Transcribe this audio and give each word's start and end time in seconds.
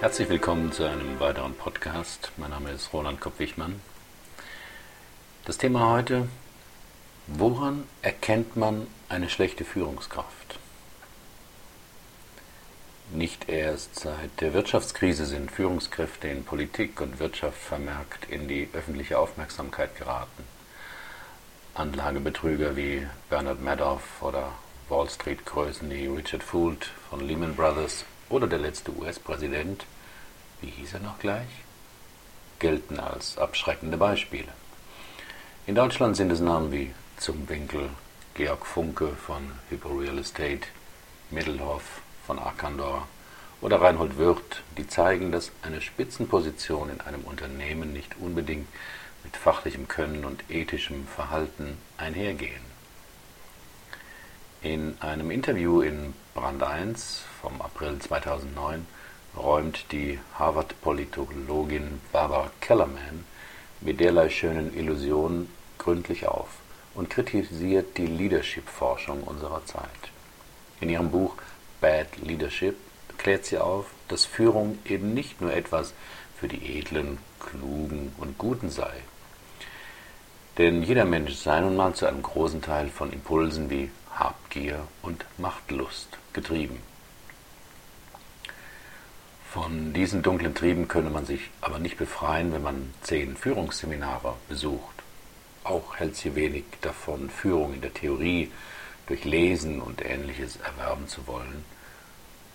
Herzlich 0.00 0.28
willkommen 0.28 0.70
zu 0.70 0.84
einem 0.84 1.18
weiteren 1.18 1.54
Podcast. 1.54 2.30
Mein 2.36 2.50
Name 2.50 2.70
ist 2.70 2.92
Roland 2.92 3.20
Kopp-Wichmann. 3.20 3.80
Das 5.44 5.58
Thema 5.58 5.90
heute, 5.90 6.28
woran 7.26 7.82
erkennt 8.00 8.56
man 8.56 8.86
eine 9.08 9.28
schlechte 9.28 9.64
Führungskraft? 9.64 10.60
Nicht 13.10 13.48
erst 13.48 13.98
seit 13.98 14.40
der 14.40 14.54
Wirtschaftskrise 14.54 15.26
sind 15.26 15.50
Führungskräfte 15.50 16.28
in 16.28 16.44
Politik 16.44 17.00
und 17.00 17.18
Wirtschaft 17.18 17.58
vermerkt 17.58 18.30
in 18.30 18.46
die 18.46 18.68
öffentliche 18.74 19.18
Aufmerksamkeit 19.18 19.96
geraten. 19.98 20.44
Anlagebetrüger 21.74 22.76
wie 22.76 23.04
Bernard 23.30 23.60
Madoff 23.60 24.22
oder 24.22 24.52
Wall 24.88 25.10
Street-Größen 25.10 25.90
wie 25.90 26.06
Richard 26.06 26.44
Fuld 26.44 26.92
von 27.10 27.18
Lehman 27.18 27.56
Brothers 27.56 28.04
oder 28.30 28.46
der 28.46 28.58
letzte 28.58 28.94
US-Präsident, 28.96 29.84
wie 30.60 30.70
hieß 30.70 30.94
er 30.94 31.00
noch 31.00 31.18
gleich, 31.18 31.48
gelten 32.58 32.98
als 32.98 33.38
abschreckende 33.38 33.96
Beispiele. 33.96 34.48
In 35.66 35.74
Deutschland 35.74 36.16
sind 36.16 36.32
es 36.32 36.40
Namen 36.40 36.72
wie 36.72 36.94
Zum 37.16 37.48
Winkel, 37.48 37.90
Georg 38.34 38.64
Funke 38.66 39.08
von 39.08 39.52
Hypo 39.68 39.88
Real 39.90 40.18
Estate, 40.18 40.68
Middelhoff 41.30 42.00
von 42.26 42.38
Arkandor 42.38 43.06
oder 43.60 43.80
Reinhold 43.80 44.16
Wirth, 44.18 44.62
die 44.76 44.86
zeigen, 44.86 45.32
dass 45.32 45.50
eine 45.62 45.80
Spitzenposition 45.80 46.90
in 46.90 47.00
einem 47.00 47.22
Unternehmen 47.22 47.92
nicht 47.92 48.16
unbedingt 48.18 48.68
mit 49.24 49.36
fachlichem 49.36 49.88
Können 49.88 50.24
und 50.24 50.48
ethischem 50.48 51.06
Verhalten 51.06 51.76
einhergehen. 51.96 52.62
In 54.62 54.96
einem 55.00 55.30
Interview 55.30 55.82
in 55.82 56.14
Brand 56.34 56.62
1 56.62 57.22
vom 57.40 57.60
April 57.60 57.98
2009 57.98 58.86
räumt 59.38 59.86
die 59.92 60.18
Harvard-Politologin 60.38 62.00
Barbara 62.12 62.50
Kellerman 62.60 63.24
mit 63.80 64.00
derlei 64.00 64.28
schönen 64.28 64.76
Illusionen 64.76 65.48
gründlich 65.78 66.26
auf 66.26 66.48
und 66.94 67.08
kritisiert 67.08 67.96
die 67.96 68.06
Leadership-Forschung 68.06 69.22
unserer 69.22 69.64
Zeit. 69.64 70.10
In 70.80 70.90
ihrem 70.90 71.10
Buch 71.10 71.34
Bad 71.80 72.18
Leadership 72.18 72.76
klärt 73.16 73.44
sie 73.44 73.58
auf, 73.58 73.86
dass 74.08 74.24
Führung 74.24 74.78
eben 74.84 75.14
nicht 75.14 75.40
nur 75.40 75.52
etwas 75.52 75.94
für 76.36 76.48
die 76.48 76.78
Edlen, 76.78 77.18
Klugen 77.40 78.12
und 78.18 78.38
Guten 78.38 78.70
sei. 78.70 78.92
Denn 80.56 80.82
jeder 80.82 81.04
Mensch 81.04 81.34
sei 81.34 81.60
nun 81.60 81.76
mal 81.76 81.94
zu 81.94 82.06
einem 82.06 82.22
großen 82.22 82.62
Teil 82.62 82.88
von 82.88 83.12
Impulsen 83.12 83.70
wie 83.70 83.90
Habgier 84.10 84.80
und 85.02 85.24
Machtlust 85.38 86.18
getrieben. 86.32 86.82
Von 89.52 89.94
diesen 89.94 90.22
dunklen 90.22 90.54
Trieben 90.54 90.88
könne 90.88 91.08
man 91.08 91.24
sich 91.24 91.48
aber 91.62 91.78
nicht 91.78 91.96
befreien, 91.96 92.52
wenn 92.52 92.62
man 92.62 92.92
zehn 93.00 93.34
Führungsseminare 93.34 94.34
besucht. 94.46 95.02
Auch 95.64 95.96
hält 95.96 96.16
sie 96.16 96.34
wenig 96.34 96.64
davon, 96.82 97.30
Führung 97.30 97.72
in 97.72 97.80
der 97.80 97.94
Theorie 97.94 98.52
durch 99.06 99.24
Lesen 99.24 99.80
und 99.80 100.04
ähnliches 100.04 100.56
erwerben 100.56 101.08
zu 101.08 101.26
wollen. 101.26 101.64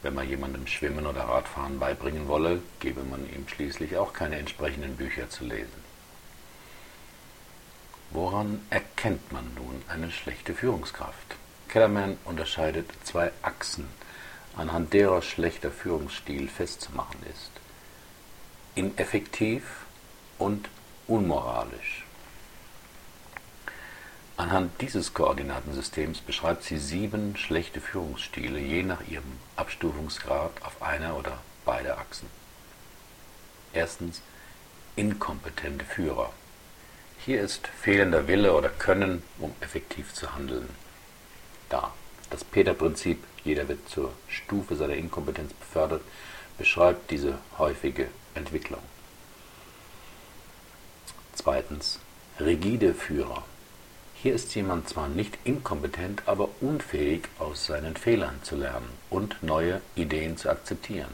Wenn 0.04 0.14
man 0.14 0.30
jemandem 0.30 0.68
Schwimmen 0.68 1.08
oder 1.08 1.22
Radfahren 1.22 1.80
beibringen 1.80 2.28
wolle, 2.28 2.62
gebe 2.80 3.02
man 3.04 3.28
ihm 3.34 3.48
schließlich 3.48 3.98
auch 3.98 4.14
keine 4.14 4.38
entsprechenden 4.38 4.96
Bücher 4.96 5.30
zu 5.32 5.46
lesen. 5.46 5.84
Woran 8.12 8.62
erkennt 8.70 9.32
man 9.32 9.52
nun 9.56 9.82
eine 9.88 10.12
schlechte 10.12 10.54
Führungskraft? 10.54 11.38
Kellerman 11.70 12.18
unterscheidet 12.26 12.92
zwei 13.04 13.32
Achsen, 13.42 13.88
anhand 14.56 14.94
derer 14.94 15.22
schlechter 15.22 15.72
Führungsstil 15.72 16.48
festzumachen 16.48 17.20
ist. 17.32 17.52
Ineffektiv 18.76 19.64
und 20.38 20.70
unmoralisch. 21.08 22.06
Anhand 24.36 24.82
dieses 24.82 25.14
Koordinatensystems 25.14 26.20
beschreibt 26.20 26.64
sie 26.64 26.80
sieben 26.80 27.38
schlechte 27.38 27.80
Führungsstile 27.80 28.60
je 28.60 28.84
nach 28.84 29.08
ihrem 29.08 29.40
Abstufungsgrad 29.56 30.52
auf 30.64 30.82
einer 30.82 31.16
oder 31.16 31.38
beide 31.66 31.98
Achsen. 31.98 32.28
Erstens 33.74 34.22
inkompetente 34.96 35.86
Führer. 35.86 36.32
Hier 37.20 37.42
ist 37.42 37.68
fehlender 37.68 38.28
Wille 38.28 38.54
oder 38.54 38.70
Können, 38.70 39.24
um 39.40 39.54
effektiv 39.62 40.14
zu 40.14 40.36
handeln, 40.36 40.68
da. 41.70 41.94
Das 42.30 42.44
Peter-Prinzip, 42.44 43.24
jeder 43.44 43.68
wird 43.68 43.88
zur 43.90 44.14
Stufe 44.28 44.76
seiner 44.76 44.96
Inkompetenz 44.96 45.54
befördert, 45.54 46.02
beschreibt 46.58 47.12
diese 47.12 47.38
häufige 47.58 48.08
Entwicklung. 48.36 48.82
Zweitens. 51.36 52.00
Rigide 52.40 52.96
Führer. 52.96 53.44
Hier 54.16 54.34
ist 54.34 54.56
jemand 54.56 54.90
zwar 54.90 55.08
nicht 55.08 55.38
inkompetent, 55.44 56.24
aber 56.26 56.50
unfähig, 56.62 57.28
aus 57.38 57.68
seinen 57.68 57.96
Fehlern 57.96 58.40
zu 58.42 58.56
lernen 58.56 58.90
und 59.12 59.44
neue 59.44 59.82
Ideen 59.96 60.36
zu 60.36 60.50
akzeptieren. 60.50 61.14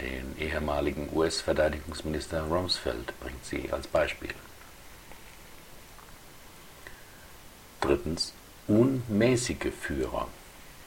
Den 0.00 0.36
ehemaligen 0.38 1.08
US-Verteidigungsminister 1.12 2.42
Rumsfeld 2.42 3.18
bringt 3.18 3.44
sie 3.44 3.72
als 3.72 3.88
Beispiel. 3.88 4.34
Drittens 7.80 8.34
unmäßige 8.68 9.72
Führer. 9.80 10.28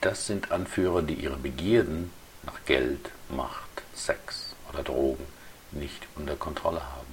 Das 0.06 0.28
sind 0.28 0.52
Anführer, 0.52 1.02
die 1.02 1.16
ihre 1.16 1.36
Begierden 1.36 2.12
nach 2.44 2.64
Geld, 2.66 3.10
Macht, 3.28 3.82
Sex 3.96 4.54
oder 4.72 4.84
Drogen 4.84 5.26
nicht 5.72 6.06
unter 6.16 6.36
Kontrolle 6.36 6.80
haben. 6.80 7.12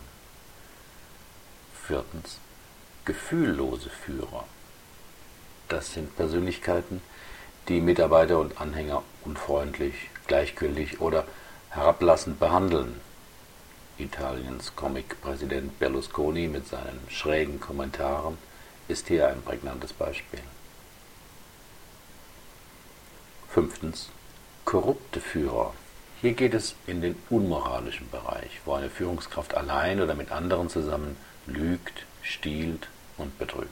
Viertens. 1.86 2.36
Gefühllose 3.06 3.88
Führer. 3.88 4.44
Das 5.70 5.94
sind 5.94 6.14
Persönlichkeiten, 6.16 7.00
die 7.68 7.80
Mitarbeiter 7.80 8.38
und 8.38 8.60
Anhänger 8.60 9.02
unfreundlich, 9.24 9.94
gleichgültig 10.26 11.00
oder 11.00 11.24
herablassend 11.70 12.38
behandeln. 12.38 13.00
Italiens 13.96 14.76
Comic-Präsident 14.76 15.78
Berlusconi 15.78 16.46
mit 16.46 16.68
seinen 16.68 17.00
schrägen 17.08 17.58
Kommentaren 17.58 18.36
ist 18.86 19.08
hier 19.08 19.28
ein 19.28 19.40
prägnantes 19.40 19.94
Beispiel. 19.94 20.42
Fünftens. 23.52 24.08
Korrupte 24.64 25.20
Führer. 25.20 25.74
Hier 26.22 26.32
geht 26.32 26.54
es 26.54 26.74
in 26.86 27.02
den 27.02 27.16
unmoralischen 27.28 28.08
Bereich, 28.08 28.62
wo 28.64 28.72
eine 28.72 28.88
Führungskraft 28.88 29.54
allein 29.54 30.00
oder 30.00 30.14
mit 30.14 30.32
anderen 30.32 30.70
zusammen 30.70 31.18
lügt, 31.46 32.06
stiehlt 32.22 32.88
und 33.18 33.38
betrügt. 33.38 33.68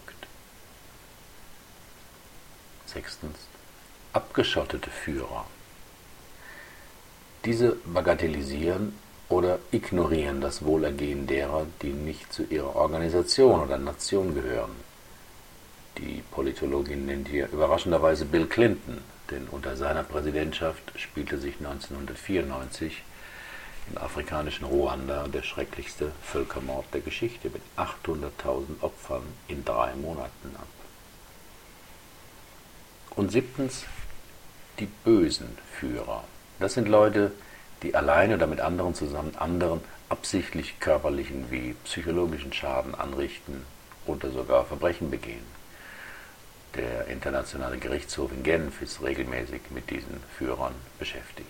Sechstens. 2.85 3.39
Abgeschottete 4.13 4.91
Führer. 4.91 5.47
Diese 7.47 7.77
bagatellisieren 7.87 8.95
oder 9.31 9.61
ignorieren 9.71 10.43
das 10.43 10.63
Wohlergehen 10.63 11.27
derer, 11.27 11.67
die 11.81 11.95
nicht 11.95 12.31
zu 12.35 12.43
ihrer 12.43 12.77
Organisation 12.77 13.63
oder 13.63 13.79
Nation 13.79 14.35
gehören. 14.35 14.77
Die 15.97 16.23
Politologin 16.31 17.07
nennt 17.07 17.29
hier 17.29 17.49
überraschenderweise 17.51 18.27
Bill 18.27 18.47
Clinton, 18.47 18.99
denn 19.31 19.47
unter 19.49 19.77
seiner 19.77 20.03
Präsidentschaft 20.03 20.83
spielte 20.97 21.39
sich 21.39 21.57
1994 21.59 23.03
im 23.91 23.99
afrikanischen 23.99 24.65
Ruanda 24.65 25.27
der 25.29 25.43
schrecklichste 25.43 26.13
Völkermord 26.23 26.87
der 26.93 27.01
Geschichte 27.01 27.51
mit 27.51 27.63
800.000 27.77 28.83
Opfern 28.83 29.23
in 29.49 29.65
drei 29.65 29.95
Monaten 29.95 30.55
ab. 30.57 30.67
Und 33.17 33.33
siebtens 33.33 33.85
die 34.79 34.89
bösen 35.05 35.59
Führer. 35.73 36.25
Das 36.59 36.75
sind 36.75 36.89
Leute, 36.89 37.33
die 37.83 37.95
allein 37.95 38.33
oder 38.33 38.47
mit 38.47 38.61
anderen 38.61 38.95
zusammen 38.95 39.35
anderen 39.37 39.81
absichtlich 40.09 40.81
körperlichen 40.81 41.51
wie 41.51 41.75
psychologischen 41.85 42.53
Schaden 42.53 42.95
anrichten 42.95 43.65
oder 44.07 44.31
sogar 44.31 44.65
Verbrechen 44.65 45.11
begehen. 45.11 45.60
Der 46.75 47.09
Internationale 47.09 47.79
Gerichtshof 47.79 48.31
in 48.33 48.43
Genf 48.43 48.81
ist 48.81 49.03
regelmäßig 49.03 49.63
mit 49.71 49.91
diesen 49.91 50.23
Führern 50.39 50.75
beschäftigt. 50.99 51.49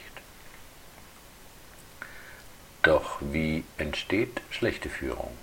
Doch 2.83 3.19
wie 3.21 3.65
entsteht 3.77 4.41
schlechte 4.51 4.89
Führung? 4.89 5.37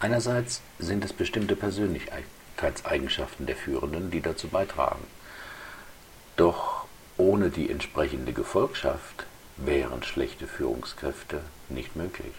Einerseits 0.00 0.60
sind 0.78 1.04
es 1.04 1.12
bestimmte 1.14 1.56
Persönlichkeitseigenschaften 1.56 3.46
der 3.46 3.56
Führenden, 3.56 4.10
die 4.10 4.20
dazu 4.20 4.48
beitragen. 4.48 5.06
Doch 6.36 6.86
ohne 7.16 7.48
die 7.48 7.70
entsprechende 7.70 8.32
Gefolgschaft 8.32 9.26
wären 9.56 10.02
schlechte 10.02 10.46
Führungskräfte 10.46 11.40
nicht 11.68 11.96
möglich. 11.96 12.34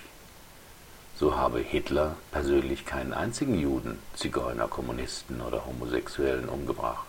So 1.15 1.38
habe 1.38 1.60
Hitler 1.60 2.15
persönlich 2.31 2.86
keinen 2.86 3.13
einzigen 3.13 3.60
Juden, 3.60 4.00
Zigeuner, 4.15 4.68
Kommunisten 4.68 5.42
oder 5.42 5.65
Homosexuellen 5.65 6.50
umgebracht. 6.50 7.07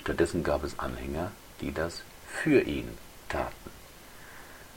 Stattdessen 0.00 0.44
gab 0.44 0.64
es 0.64 0.78
Anhänger, 0.78 1.32
die 1.60 1.72
das 1.72 2.02
für 2.26 2.60
ihn 2.60 2.88
taten. 3.28 3.70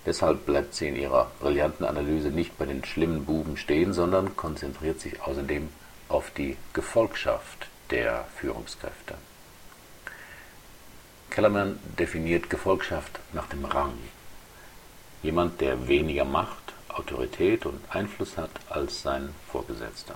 Deshalb 0.06 0.45
bleibt 0.45 0.74
sie 0.74 0.89
in 0.89 0.95
ihrer 0.95 1.31
brillanten 1.39 1.85
Analyse 1.85 2.30
nicht 2.30 2.57
bei 2.57 2.65
den 2.65 2.83
schlimmen 2.83 3.24
Buben 3.25 3.56
stehen, 3.56 3.94
sondern 3.94 4.36
konzentriert 4.36 5.00
sich 5.00 5.21
außerdem 5.21 5.69
auf 6.09 6.31
die 6.31 6.57
Gefolgschaft 6.74 7.68
der 7.89 8.25
Führungskräfte. 8.36 9.15
Kellerman 11.29 11.79
definiert 11.97 12.50
Gefolgschaft 12.50 13.19
nach 13.31 13.47
dem 13.47 13.63
Rang. 13.65 13.94
Jemand, 15.24 15.62
der 15.62 15.88
weniger 15.88 16.25
Macht, 16.25 16.72
Autorität 16.93 17.65
und 17.65 17.79
Einfluss 17.89 18.37
hat 18.37 18.51
als 18.69 19.01
sein 19.01 19.33
Vorgesetzter. 19.51 20.15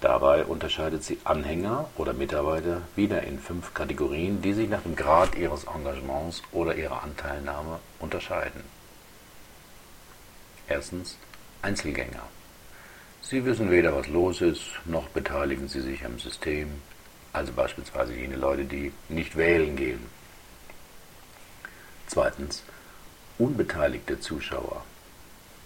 Dabei 0.00 0.44
unterscheidet 0.44 1.04
sie 1.04 1.18
Anhänger 1.22 1.88
oder 1.96 2.12
Mitarbeiter 2.12 2.82
wieder 2.96 3.22
in 3.22 3.38
fünf 3.38 3.72
Kategorien, 3.72 4.42
die 4.42 4.52
sich 4.52 4.68
nach 4.68 4.82
dem 4.82 4.96
Grad 4.96 5.36
ihres 5.36 5.64
Engagements 5.64 6.42
oder 6.50 6.74
ihrer 6.74 7.04
Anteilnahme 7.04 7.78
unterscheiden. 8.00 8.64
Erstens 10.68 11.16
Einzelgänger. 11.62 12.22
Sie 13.20 13.44
wissen 13.44 13.70
weder, 13.70 13.94
was 13.94 14.08
los 14.08 14.40
ist, 14.40 14.62
noch 14.84 15.08
beteiligen 15.08 15.68
sie 15.68 15.80
sich 15.80 16.04
am 16.04 16.18
System, 16.18 16.82
also 17.32 17.52
beispielsweise 17.52 18.14
jene 18.14 18.36
Leute, 18.36 18.64
die 18.64 18.92
nicht 19.08 19.36
wählen 19.36 19.76
gehen. 19.76 20.00
Zweitens 22.08 22.64
unbeteiligte 23.38 24.18
Zuschauer. 24.18 24.84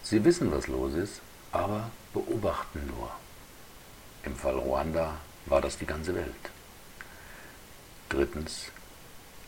Sie 0.09 0.25
wissen, 0.25 0.53
was 0.53 0.69
los 0.69 0.95
ist, 0.95 1.21
aber 1.51 1.91
beobachten 2.15 2.81
nur. 2.87 3.11
Im 4.23 4.37
Fall 4.37 4.55
Ruanda 4.55 5.17
war 5.47 5.61
das 5.61 5.79
die 5.79 5.87
ganze 5.87 6.15
Welt. 6.15 6.51
Drittens 8.09 8.67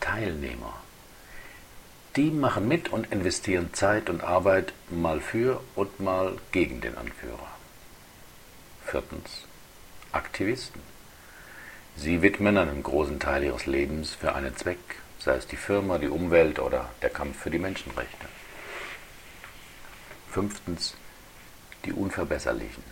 Teilnehmer. 0.01 0.73
Die 2.17 2.29
machen 2.29 2.67
mit 2.67 2.89
und 2.89 3.09
investieren 3.09 3.73
Zeit 3.73 4.09
und 4.09 4.21
Arbeit 4.21 4.73
mal 4.89 5.21
für 5.21 5.61
und 5.75 6.01
mal 6.01 6.37
gegen 6.51 6.81
den 6.81 6.97
Anführer. 6.97 7.47
Viertens 8.85 9.45
Aktivisten. 10.11 10.81
Sie 11.95 12.21
widmen 12.21 12.57
einen 12.57 12.83
großen 12.83 13.21
Teil 13.21 13.45
ihres 13.45 13.65
Lebens 13.65 14.13
für 14.13 14.35
einen 14.35 14.57
Zweck, 14.57 14.97
sei 15.19 15.35
es 15.35 15.47
die 15.47 15.55
Firma, 15.55 15.99
die 15.99 16.09
Umwelt 16.09 16.59
oder 16.59 16.89
der 17.01 17.11
Kampf 17.11 17.39
für 17.39 17.49
die 17.49 17.59
Menschenrechte. 17.59 18.27
Fünftens 20.31 20.95
die 21.85 21.93
Unverbesserlichen. 21.93 22.83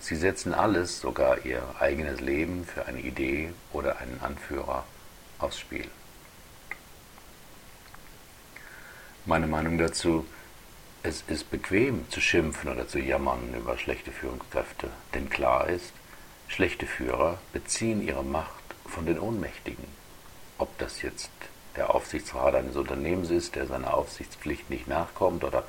Sie 0.00 0.16
setzen 0.16 0.52
alles, 0.52 1.00
sogar 1.00 1.44
ihr 1.44 1.62
eigenes 1.78 2.20
Leben, 2.20 2.64
für 2.64 2.86
eine 2.86 3.00
Idee 3.00 3.52
oder 3.72 3.98
einen 3.98 4.20
Anführer 4.20 4.84
aufs 5.38 5.58
Spiel. 5.58 5.88
Meine 9.24 9.46
Meinung 9.46 9.78
dazu, 9.78 10.26
es 11.02 11.22
ist 11.28 11.50
bequem 11.50 12.08
zu 12.10 12.20
schimpfen 12.20 12.70
oder 12.70 12.88
zu 12.88 12.98
jammern 12.98 13.54
über 13.54 13.78
schlechte 13.78 14.10
Führungskräfte, 14.10 14.90
denn 15.14 15.30
klar 15.30 15.68
ist, 15.68 15.92
schlechte 16.48 16.86
Führer 16.86 17.38
beziehen 17.52 18.06
ihre 18.06 18.24
Macht 18.24 18.64
von 18.86 19.06
den 19.06 19.18
Ohnmächtigen. 19.18 19.84
Ob 20.58 20.76
das 20.78 21.02
jetzt 21.02 21.30
der 21.76 21.94
Aufsichtsrat 21.94 22.54
eines 22.54 22.76
Unternehmens 22.76 23.30
ist, 23.30 23.54
der 23.54 23.66
seiner 23.66 23.94
Aufsichtspflicht 23.94 24.70
nicht 24.70 24.88
nachkommt, 24.88 25.44
oder 25.44 25.64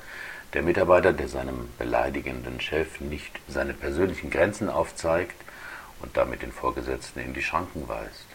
der 0.55 0.63
Mitarbeiter, 0.63 1.11
der 1.11 1.27
seinem 1.27 1.67
beleidigenden 1.77 2.61
Chef 2.61 3.01
nicht 3.01 3.41
seine 3.49 3.73
persönlichen 3.73 4.29
Grenzen 4.29 4.69
aufzeigt 4.69 5.35
und 6.01 6.15
damit 6.15 6.43
den 6.43 6.53
Vorgesetzten 6.53 7.19
in 7.19 7.33
die 7.33 7.43
Schranken 7.43 7.89
weist. 7.89 8.25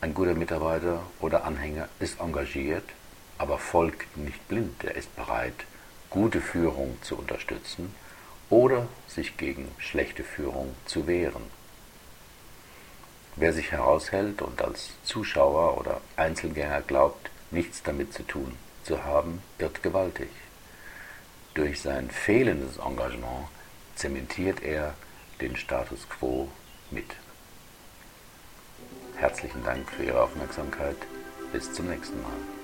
Ein 0.00 0.12
guter 0.12 0.34
Mitarbeiter 0.34 1.04
oder 1.20 1.44
Anhänger 1.44 1.88
ist 2.00 2.20
engagiert, 2.20 2.82
aber 3.38 3.58
folgt 3.58 4.16
nicht 4.16 4.48
blind. 4.48 4.82
Er 4.82 4.96
ist 4.96 5.14
bereit, 5.14 5.54
gute 6.10 6.40
Führung 6.40 6.98
zu 7.02 7.16
unterstützen 7.16 7.94
oder 8.50 8.88
sich 9.06 9.36
gegen 9.36 9.68
schlechte 9.78 10.24
Führung 10.24 10.74
zu 10.84 11.06
wehren. 11.06 11.44
Wer 13.36 13.52
sich 13.52 13.70
heraushält 13.70 14.42
und 14.42 14.60
als 14.60 14.90
Zuschauer 15.04 15.78
oder 15.78 16.00
Einzelgänger 16.16 16.80
glaubt, 16.80 17.30
nichts 17.52 17.84
damit 17.84 18.12
zu 18.12 18.24
tun 18.24 18.56
zu 18.82 19.04
haben, 19.04 19.42
irrt 19.58 19.82
gewaltig. 19.82 20.28
Durch 21.54 21.80
sein 21.80 22.10
fehlendes 22.10 22.78
Engagement 22.78 23.46
zementiert 23.94 24.60
er 24.62 24.94
den 25.40 25.56
Status 25.56 26.08
quo 26.08 26.48
mit. 26.90 27.06
Herzlichen 29.16 29.62
Dank 29.62 29.88
für 29.88 30.02
Ihre 30.02 30.20
Aufmerksamkeit. 30.20 30.96
Bis 31.52 31.72
zum 31.72 31.88
nächsten 31.88 32.20
Mal. 32.22 32.63